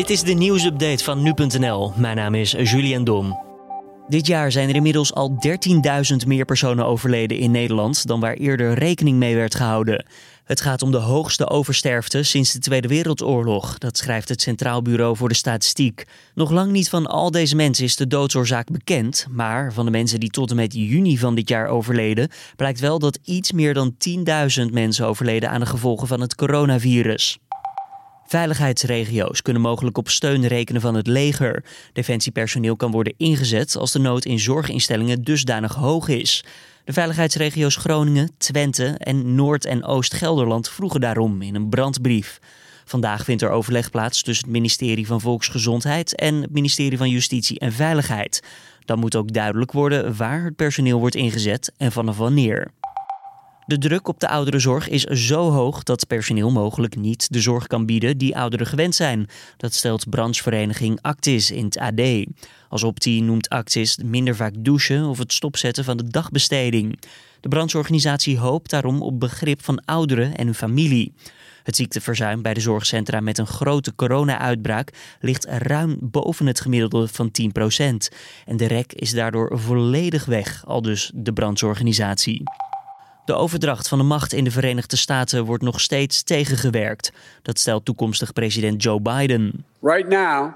[0.00, 1.92] Dit is de nieuwsupdate van nu.nl.
[1.96, 3.38] Mijn naam is Julian Dom.
[4.08, 5.38] Dit jaar zijn er inmiddels al
[6.20, 10.06] 13.000 meer personen overleden in Nederland dan waar eerder rekening mee werd gehouden.
[10.44, 15.16] Het gaat om de hoogste oversterfte sinds de Tweede Wereldoorlog, dat schrijft het Centraal Bureau
[15.16, 16.06] voor de Statistiek.
[16.34, 20.20] Nog lang niet van al deze mensen is de doodsoorzaak bekend, maar van de mensen
[20.20, 23.94] die tot en met juni van dit jaar overleden, blijkt wel dat iets meer dan
[24.66, 27.38] 10.000 mensen overleden aan de gevolgen van het coronavirus.
[28.30, 31.64] Veiligheidsregio's kunnen mogelijk op steun rekenen van het leger.
[31.92, 36.44] Defensiepersoneel kan worden ingezet als de nood in zorginstellingen dusdanig hoog is.
[36.84, 42.38] De veiligheidsregio's Groningen, Twente en Noord- en Oost-Gelderland vroegen daarom in een brandbrief.
[42.84, 47.58] Vandaag vindt er overleg plaats tussen het ministerie van Volksgezondheid en het ministerie van Justitie
[47.58, 48.42] en Veiligheid.
[48.84, 52.70] Dan moet ook duidelijk worden waar het personeel wordt ingezet en vanaf wanneer.
[53.70, 57.86] De druk op de ouderenzorg is zo hoog dat personeel mogelijk niet de zorg kan
[57.86, 59.26] bieden die ouderen gewend zijn.
[59.56, 62.26] Dat stelt branchevereniging Actis in het AD.
[62.68, 67.00] Als optie noemt Actis minder vaak douchen of het stopzetten van de dagbesteding.
[67.40, 71.12] De brancheorganisatie hoopt daarom op begrip van ouderen en hun familie.
[71.62, 77.30] Het ziekteverzuim bij de zorgcentra met een grote corona-uitbraak ligt ruim boven het gemiddelde van
[77.30, 78.14] 10%.
[78.46, 82.42] En de rek is daardoor volledig weg, al dus de brancheorganisatie.
[83.30, 87.12] De overdracht van de macht in de Verenigde Staten wordt nog steeds tegengewerkt.
[87.42, 89.64] Dat stelt toekomstig president Joe Biden.
[89.80, 90.52] Right now,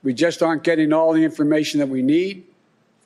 [0.00, 2.36] we just aren't getting all the information that we need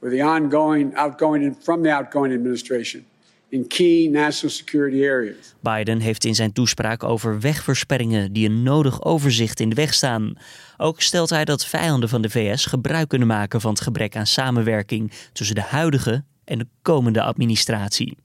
[0.00, 3.04] for the ongoing, outgoing, from the outgoing administration
[3.48, 5.54] in key national security areas.
[5.60, 10.34] Biden heeft in zijn toespraak over wegversperringen die een nodig overzicht in de weg staan.
[10.76, 14.26] Ook stelt hij dat vijanden van de VS gebruik kunnen maken van het gebrek aan
[14.26, 18.16] samenwerking tussen de huidige en de komende administratie.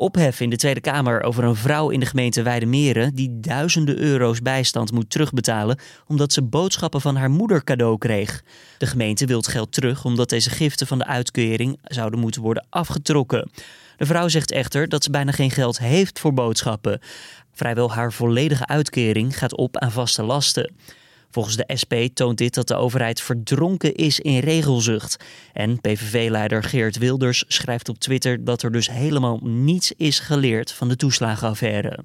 [0.00, 4.42] Ophef in de Tweede Kamer over een vrouw in de gemeente Weidemeren die duizenden euro's
[4.42, 8.42] bijstand moet terugbetalen omdat ze boodschappen van haar moeder cadeau kreeg.
[8.78, 12.66] De gemeente wil het geld terug omdat deze giften van de uitkering zouden moeten worden
[12.70, 13.50] afgetrokken.
[13.96, 17.00] De vrouw zegt echter dat ze bijna geen geld heeft voor boodschappen.
[17.52, 20.72] Vrijwel haar volledige uitkering gaat op aan vaste lasten.
[21.30, 25.16] Volgens de SP toont dit dat de overheid verdronken is in regelzucht.
[25.52, 30.88] En PVV-leider Geert Wilders schrijft op Twitter dat er dus helemaal niets is geleerd van
[30.88, 31.98] de toeslagenaffaire.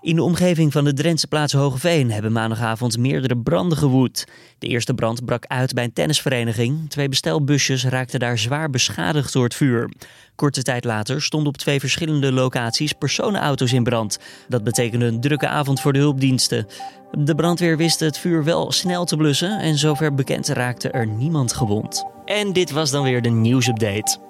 [0.00, 4.26] In de omgeving van de Drentse plaats Hogeveen hebben maandagavond meerdere branden gewoed.
[4.58, 6.90] De eerste brand brak uit bij een tennisvereniging.
[6.90, 9.90] Twee bestelbusjes raakten daar zwaar beschadigd door het vuur.
[10.34, 14.18] Korte tijd later stonden op twee verschillende locaties personenauto's in brand.
[14.48, 16.66] Dat betekende een drukke avond voor de hulpdiensten.
[17.10, 21.52] De brandweer wist het vuur wel snel te blussen en zover bekend raakte er niemand
[21.52, 22.04] gewond.
[22.24, 24.27] En dit was dan weer de nieuwsupdate.